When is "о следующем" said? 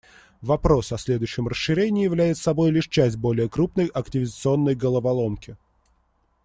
0.91-1.47